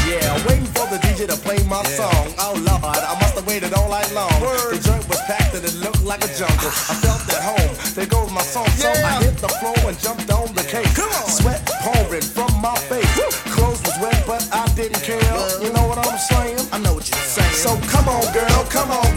Yeah, 0.09 0.33
waiting 0.47 0.65
for 0.73 0.89
the 0.89 0.97
DJ 1.05 1.27
to 1.29 1.37
play 1.37 1.61
my 1.69 1.83
song. 1.83 2.33
Oh 2.39 2.57
Lord, 2.65 2.83
I 2.83 3.13
must 3.21 3.35
have 3.35 3.45
waited 3.45 3.73
all 3.73 3.89
night 3.89 4.11
long. 4.13 4.31
The 4.73 4.81
joint 4.81 5.07
was 5.07 5.21
packed 5.29 5.53
and 5.53 5.63
it 5.63 5.75
looked 5.75 6.03
like 6.03 6.23
a 6.25 6.31
jungle. 6.33 6.73
I 6.89 6.95
felt 6.97 7.21
at 7.29 7.43
home. 7.45 7.73
There 7.93 8.07
goes 8.07 8.31
my 8.31 8.41
song. 8.41 8.67
So 8.81 8.89
I 8.89 9.21
hit 9.21 9.37
the 9.37 9.49
floor 9.61 9.77
and 9.85 9.97
jumped 9.99 10.29
on 10.31 10.53
the 10.55 10.63
cake. 10.63 10.89
Come 10.95 11.13
on. 11.13 11.29
Sweat 11.29 11.61
pouring 11.85 12.25
from 12.25 12.51
my 12.59 12.75
face. 12.89 13.05
Clothes 13.53 13.81
was 13.85 13.95
wet, 14.01 14.23
but 14.25 14.41
I 14.51 14.67
didn't 14.73 15.03
care. 15.05 15.21
You 15.61 15.71
know 15.71 15.85
what 15.87 16.01
I'm 16.01 16.17
saying? 16.17 16.57
I 16.73 16.79
know 16.79 16.95
what 16.95 17.07
you're 17.07 17.19
saying. 17.21 17.53
So 17.53 17.77
come 17.87 18.09
on, 18.09 18.25
girl, 18.33 18.65
come 18.73 18.89
on, 18.89 19.03
girl, 19.03 19.05
come 19.05 19.05
on. 19.05 19.10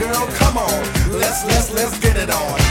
Let's 1.43 1.73
let's 1.73 1.99
get 1.99 2.17
it 2.17 2.31
on. 2.31 2.64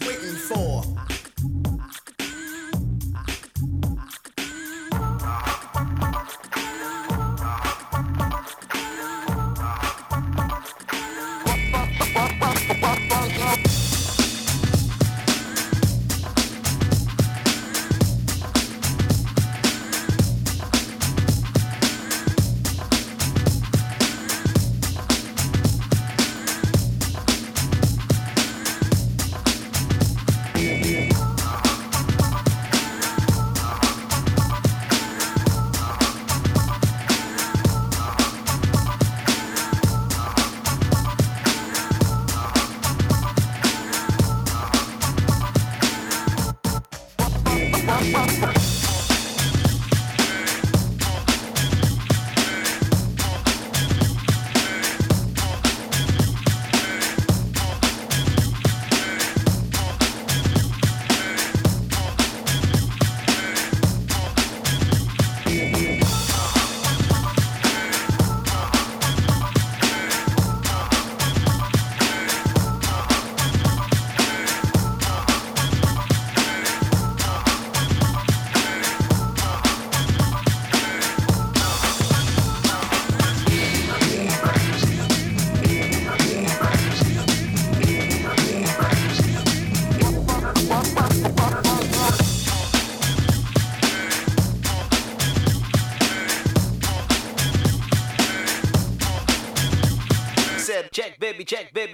waiting 0.00 0.36
for? 0.36 1.25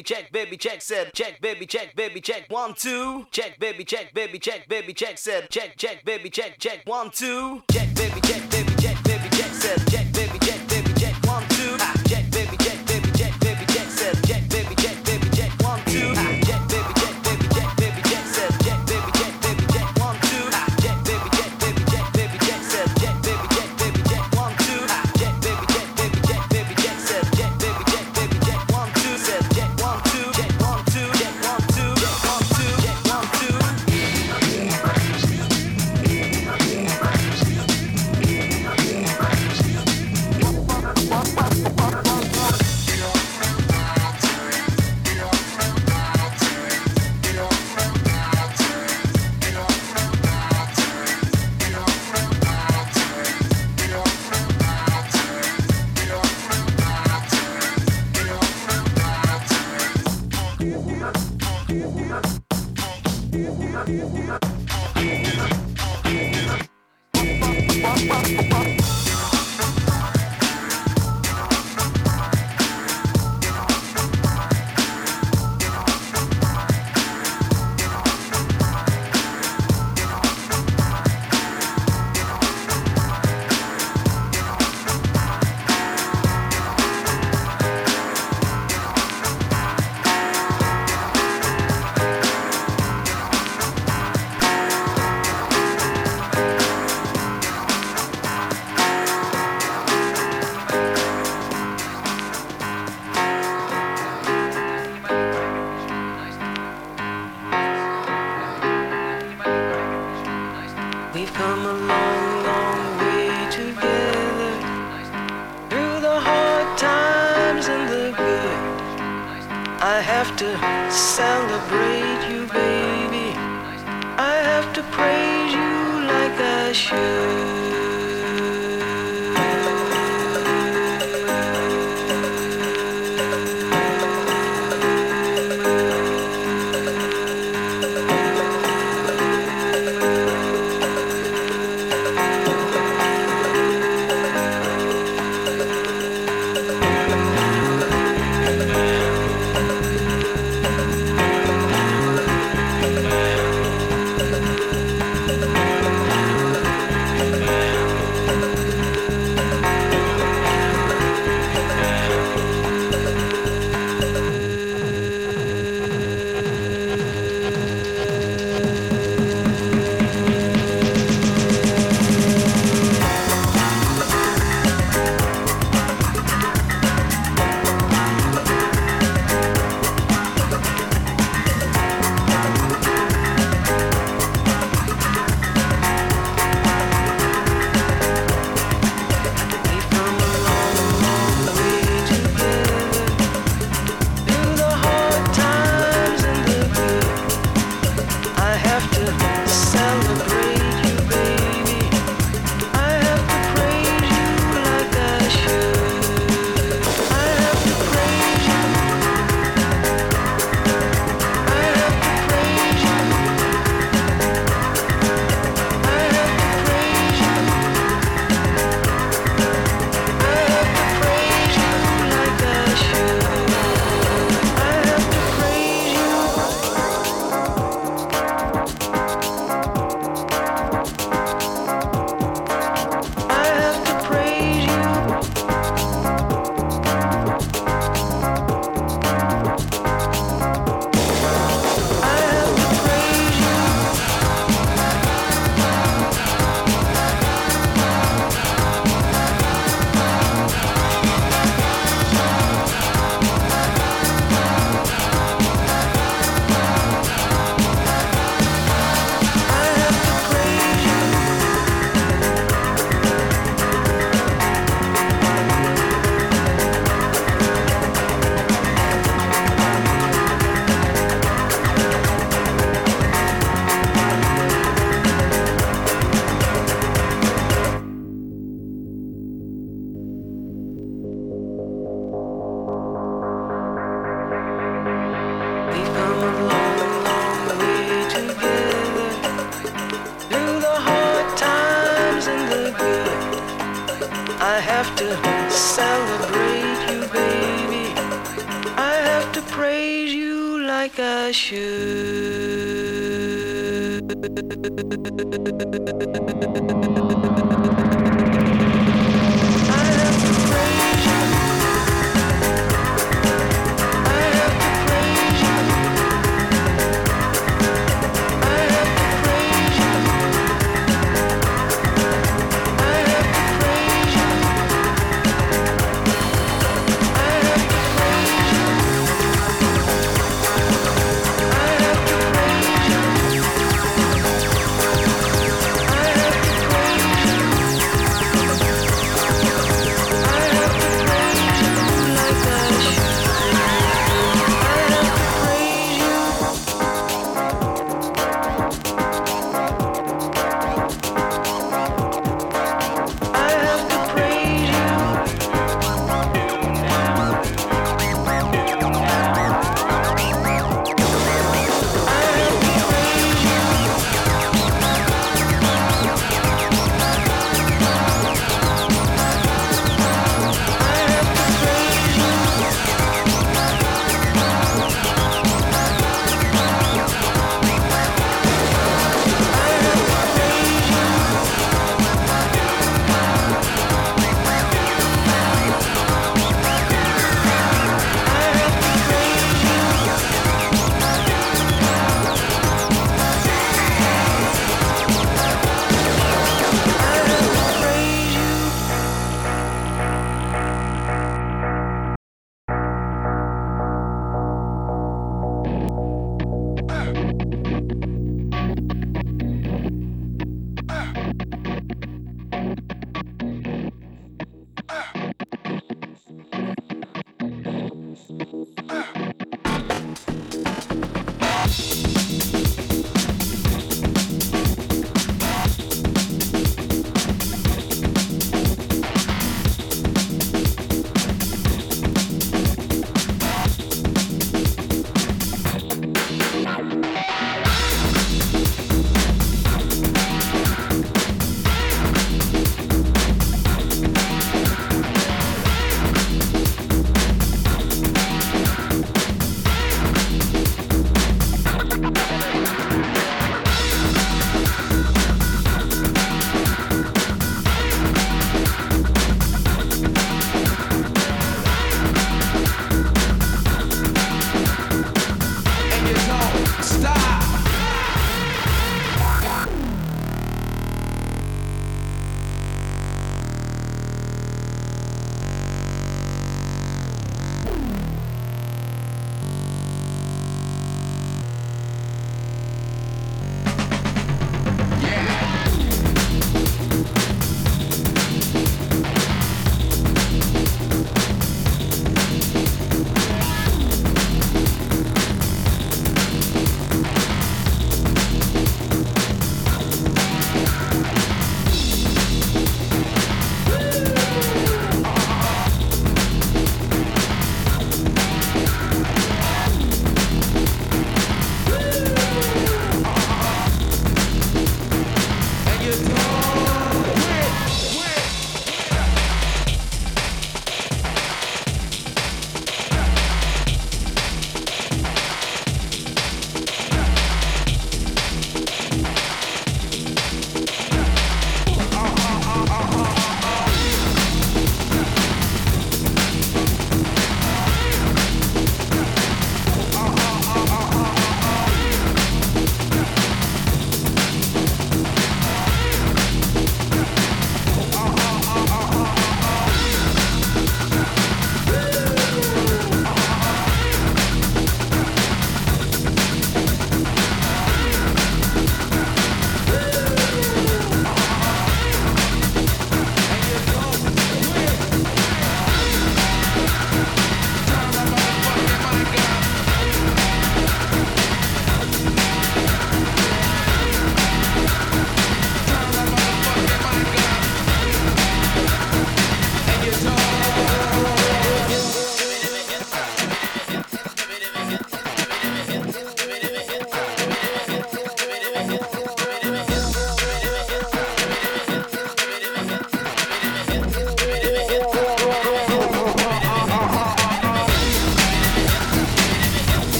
baby 0.00 0.14
check, 0.14 0.32
baby 0.32 0.56
check, 0.56 0.80
said 0.80 1.12
check, 1.12 1.40
baby 1.42 1.66
check, 1.66 1.94
baby 1.94 2.22
check, 2.22 2.46
one, 2.48 2.72
two, 2.72 3.26
check, 3.30 3.58
baby 3.58 3.84
check, 3.84 4.14
baby 4.14 4.38
check, 4.38 4.66
baby 4.66 4.94
check, 4.94 5.18
said 5.18 5.50
check, 5.50 5.76
check, 5.76 6.02
baby 6.06 6.30
check, 6.30 6.58
check, 6.58 6.80
one, 6.86 7.10
two, 7.10 7.62
check, 7.70 7.94
baby 7.94 8.18
check, 8.22 8.50
baby 8.50 8.72
check, 8.80 9.02
baby 9.04 9.28
check, 9.30 9.52
said 9.52 9.86
check. 9.88 10.09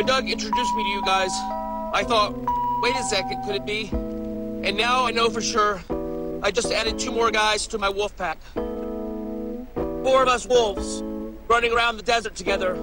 When 0.00 0.06
Doug 0.06 0.30
introduced 0.30 0.74
me 0.76 0.82
to 0.82 0.88
you 0.88 1.02
guys, 1.04 1.30
I 1.92 2.02
thought, 2.04 2.32
wait 2.80 2.96
a 2.96 3.02
second, 3.02 3.44
could 3.44 3.56
it 3.56 3.66
be? 3.66 3.90
And 3.92 4.74
now 4.74 5.04
I 5.04 5.10
know 5.10 5.28
for 5.28 5.42
sure. 5.42 5.82
I 6.42 6.50
just 6.50 6.72
added 6.72 6.98
two 6.98 7.12
more 7.12 7.30
guys 7.30 7.66
to 7.66 7.76
my 7.76 7.90
wolf 7.90 8.16
pack. 8.16 8.38
Four 9.74 10.22
of 10.22 10.28
us 10.28 10.46
wolves 10.46 11.02
running 11.48 11.70
around 11.70 11.98
the 11.98 12.02
desert 12.02 12.34
together 12.34 12.76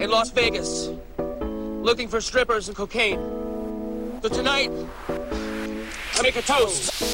in 0.00 0.10
Las 0.10 0.30
Vegas, 0.30 0.90
looking 1.16 2.08
for 2.08 2.20
strippers 2.20 2.66
and 2.66 2.76
cocaine. 2.76 3.20
So 4.20 4.28
tonight, 4.28 4.72
I 5.08 6.22
make 6.22 6.34
a 6.34 6.42
toast. 6.42 7.13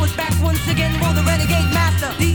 To 0.00 0.16
back 0.16 0.32
once 0.42 0.66
again 0.66 0.92
for 0.94 1.12
the 1.12 1.22
renegade 1.22 1.68
master. 1.74 2.06
D4 2.16 2.29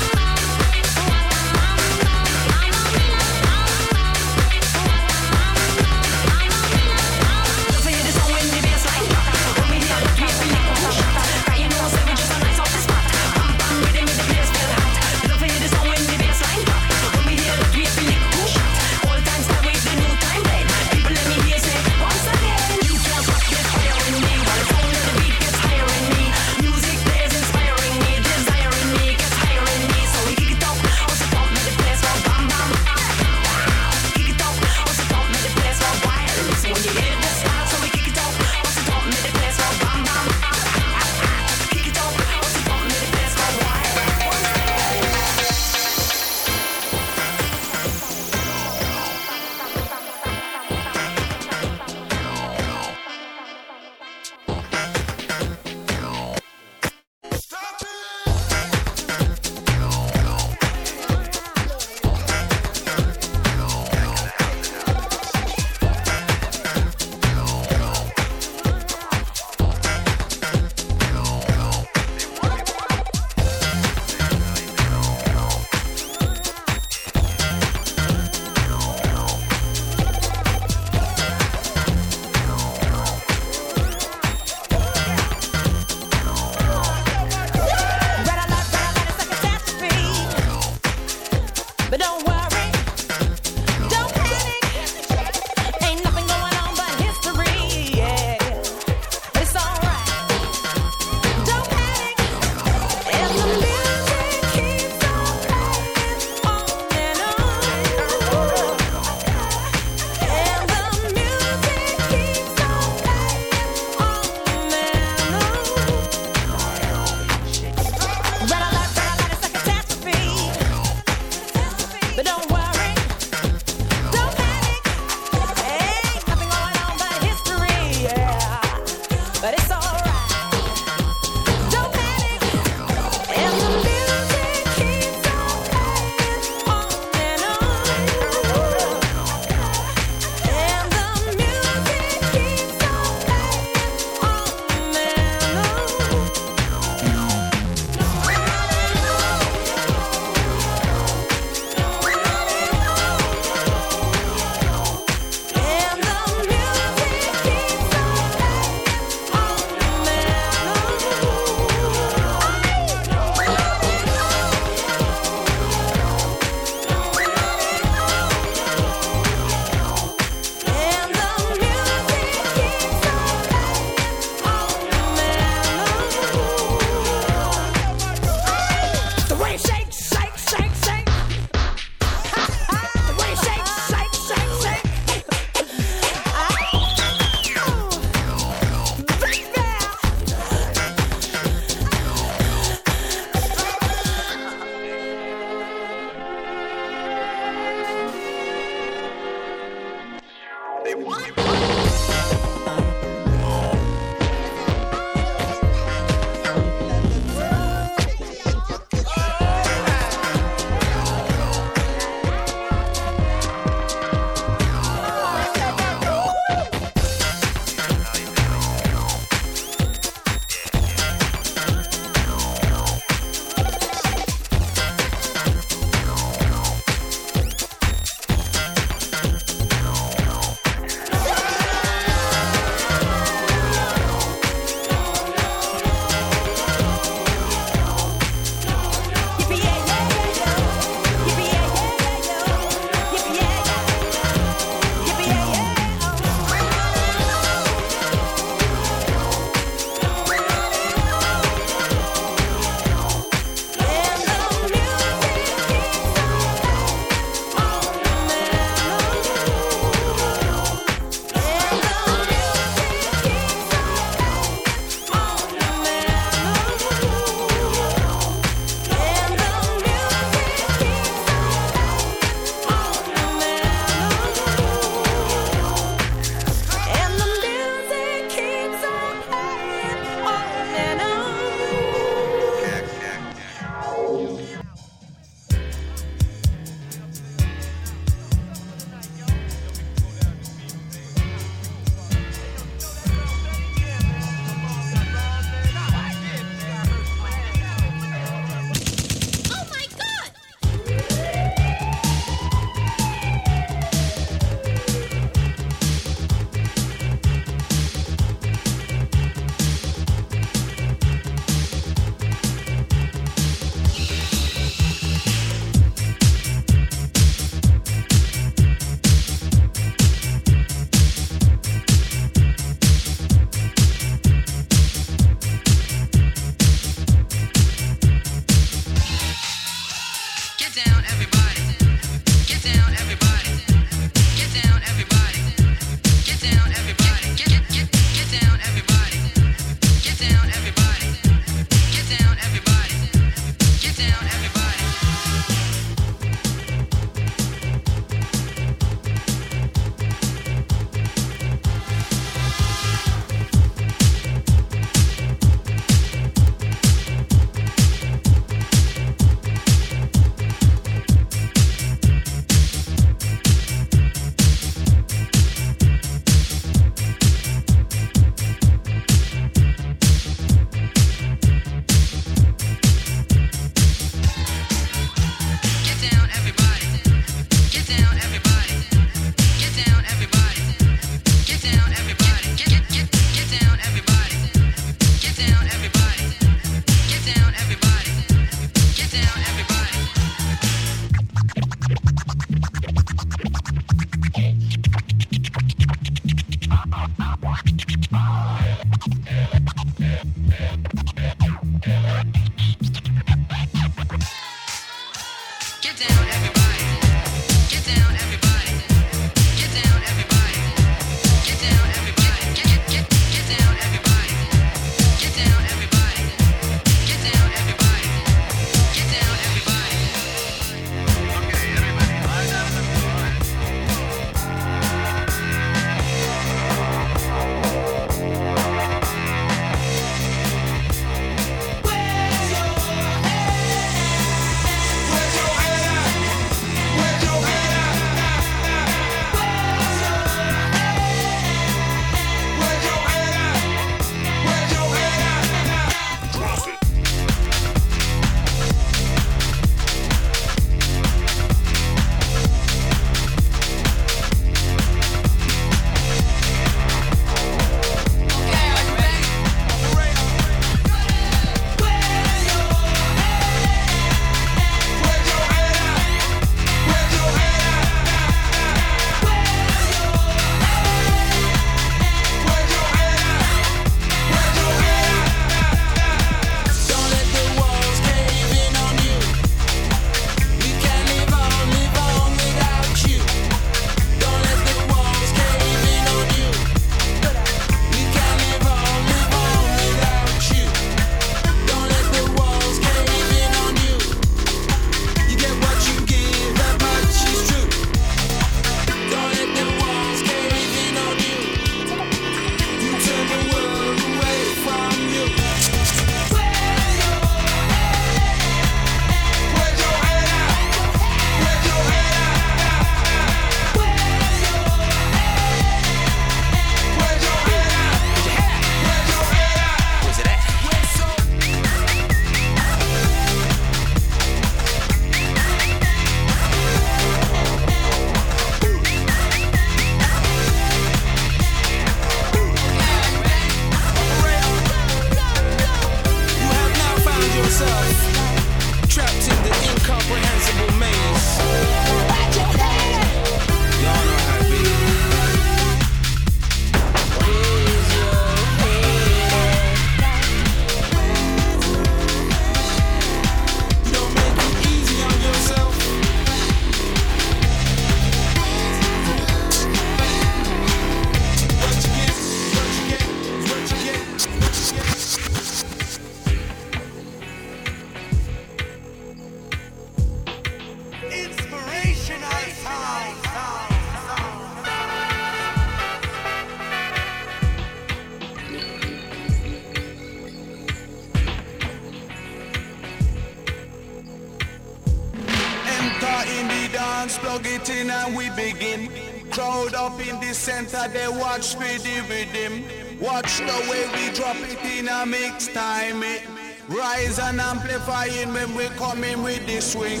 center, 590.68 590.92
they 590.92 591.08
watch 591.08 591.56
me 591.58 591.78
with 592.08 592.28
him. 592.28 592.64
Watch 593.00 593.38
the 593.38 593.66
way 593.70 593.86
we 593.94 594.14
drop 594.14 594.36
it 594.36 594.58
in 594.64 594.88
a 594.88 595.06
mix 595.06 595.48
time. 595.48 596.02
It 596.02 596.22
rise 596.68 597.18
and 597.18 597.40
amplifying 597.40 598.32
when 598.32 598.54
we 598.54 598.66
come 598.76 599.04
in 599.04 599.22
with 599.22 599.46
the 599.46 599.60
swing. 599.60 600.00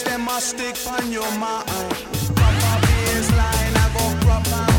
lyrics, 0.00 0.02
them 0.02 0.28
a 0.28 0.40
stick 0.40 0.76
on 0.92 1.12
your 1.12 1.30
mind. 1.38 1.66
Proper 2.34 2.86
baseline, 2.86 3.76
I 3.76 3.90
go 3.94 4.26
proper. 4.26 4.69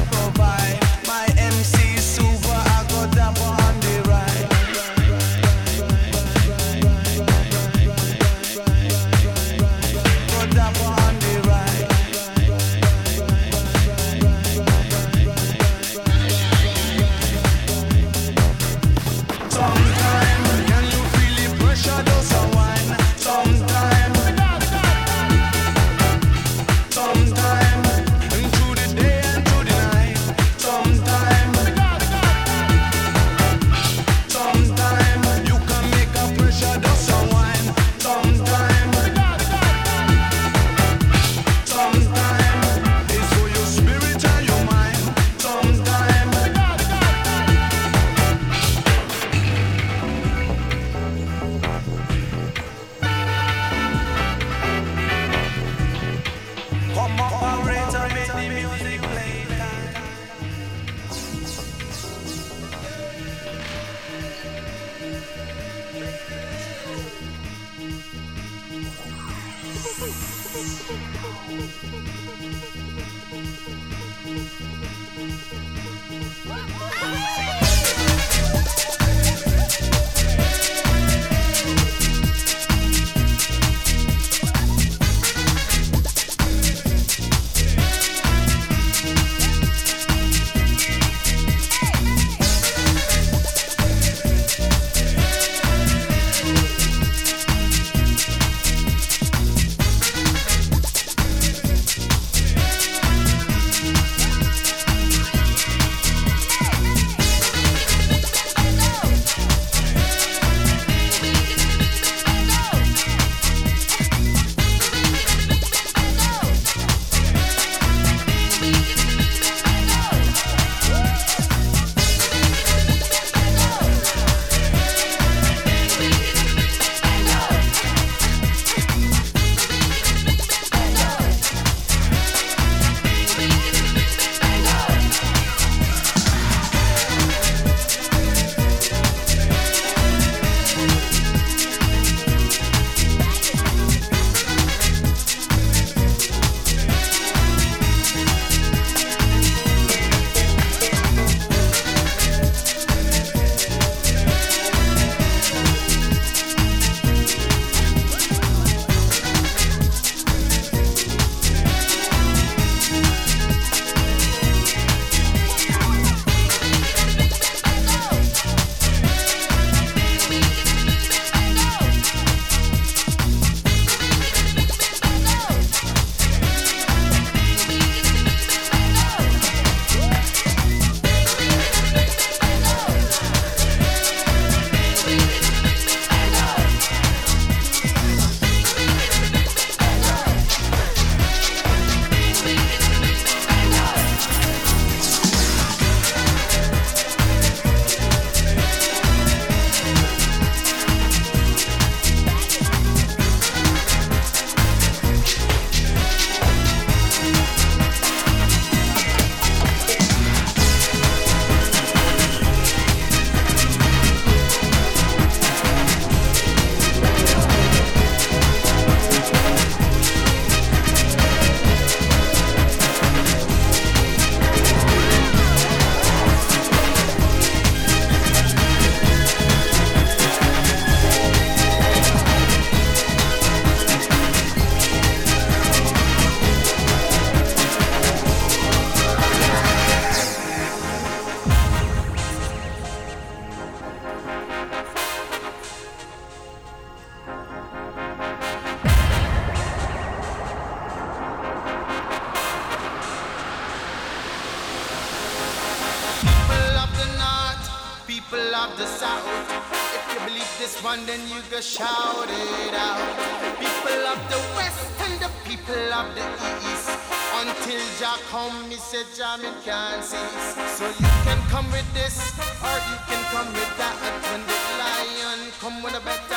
Come 276.04 276.31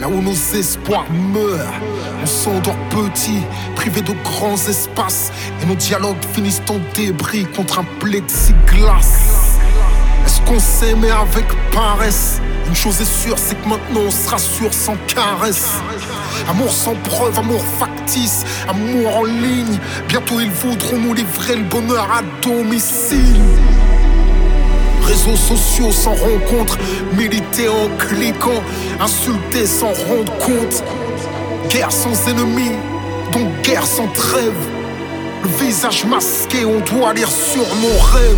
Là 0.00 0.08
où 0.08 0.22
nos 0.22 0.32
espoirs 0.54 1.10
meurent, 1.10 1.80
on 2.22 2.26
s'endort 2.26 2.76
petit, 2.88 3.40
privé 3.74 4.00
de 4.00 4.12
grands 4.22 4.54
espaces, 4.68 5.32
et 5.60 5.66
nos 5.66 5.74
dialogues 5.74 6.24
finissent 6.34 6.62
en 6.68 6.78
débris 6.94 7.44
contre 7.46 7.80
un 7.80 7.84
plexiglas. 7.98 9.58
Est-ce 10.24 10.40
qu'on 10.42 10.60
s'aimait 10.60 11.10
avec 11.10 11.46
paresse? 11.72 12.40
Une 12.68 12.76
chose 12.76 13.00
est 13.00 13.22
sûre, 13.24 13.36
c'est 13.36 13.60
que 13.60 13.68
maintenant 13.68 14.02
on 14.06 14.10
se 14.12 14.28
rassure 14.28 14.72
sans 14.72 14.96
caresse. 15.08 15.80
Amour 16.48 16.70
sans 16.70 16.94
preuve, 16.94 17.36
amour 17.36 17.64
factice, 17.80 18.44
amour 18.68 19.16
en 19.16 19.24
ligne. 19.24 19.80
Bientôt 20.06 20.38
ils 20.38 20.50
voudront 20.50 20.98
nous 20.98 21.14
livrer 21.14 21.56
le 21.56 21.64
bonheur 21.64 22.08
à 22.08 22.22
domicile. 22.40 23.40
Réseaux 25.18 25.36
sociaux 25.36 25.90
sans 25.90 26.14
rencontre, 26.14 26.78
militer 27.16 27.68
en 27.68 27.88
cliquant, 27.98 28.62
insulter 29.00 29.66
sans 29.66 29.88
rendre 29.88 30.32
compte. 30.38 30.84
Guerre 31.70 31.90
sans 31.90 32.28
ennemi, 32.28 32.70
donc 33.32 33.48
guerre 33.62 33.84
sans 33.84 34.06
trêve. 34.08 34.54
Le 35.42 35.64
visage 35.64 36.04
masqué, 36.04 36.64
on 36.64 36.78
doit 36.80 37.14
lire 37.14 37.30
sur 37.30 37.62
nos 37.62 37.98
rêves. 38.12 38.36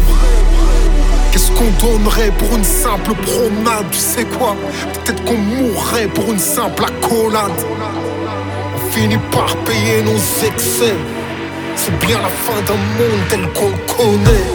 Qu'est-ce 1.33 1.51
qu'on 1.53 1.71
donnerait 1.87 2.33
pour 2.39 2.57
une 2.57 2.65
simple 2.65 3.13
promenade 3.27 3.85
Tu 3.93 3.99
sais 3.99 4.25
quoi? 4.25 4.57
Peut-être 5.05 5.23
qu'on 5.25 5.37
mourrait 5.37 6.09
pour 6.09 6.33
une 6.33 6.39
simple 6.39 6.85
accolade. 6.85 7.63
On 8.75 8.91
finit 8.91 9.19
par 9.31 9.55
payer 9.67 10.03
nos 10.03 10.47
excès. 10.47 10.95
C'est 11.77 11.99
bien 12.07 12.17
la 12.23 12.29
fin 12.29 12.63
d'un 12.67 12.81
monde 12.97 13.21
tel 13.29 13.43
qu'on 13.53 13.95
connaît. 13.95 14.47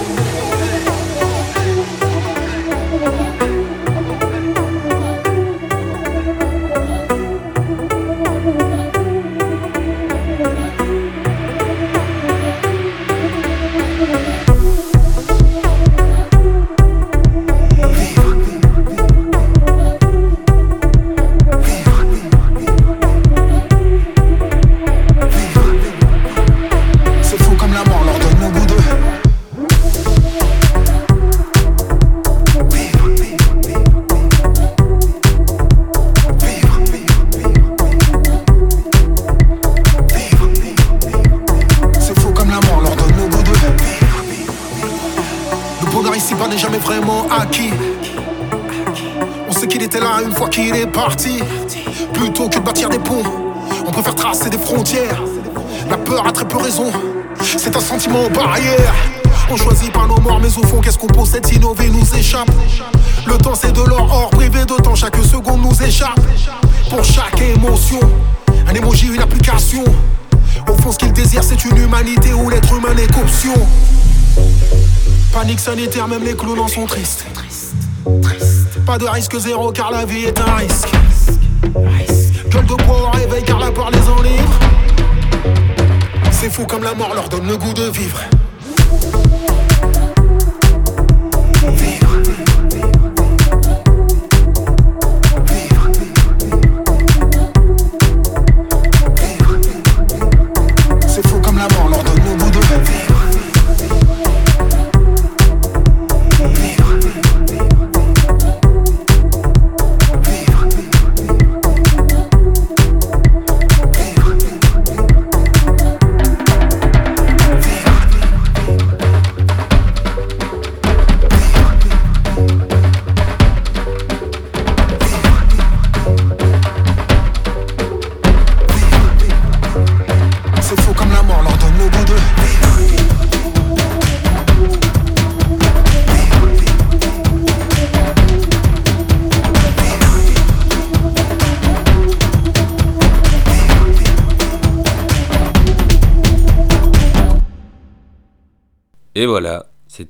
que 79.44 79.75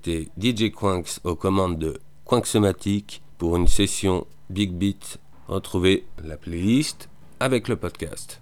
DJ 0.08 0.72
Quinks 0.72 1.20
aux 1.24 1.36
commandes 1.36 1.80
de 1.80 2.00
Quinxomatic 2.26 3.22
pour 3.38 3.56
une 3.58 3.68
session 3.68 4.28
Big 4.50 4.72
Beat. 4.72 5.20
Retrouvez 5.48 6.06
la 6.24 6.38
playlist 6.38 7.10
avec 7.40 7.68
le 7.68 7.76
podcast. 7.76 8.42